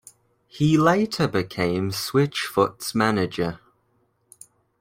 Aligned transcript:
He 0.47 0.79
later 0.79 1.27
became 1.27 1.91
Switchfoot's 1.91 2.95
manager. 2.95 3.59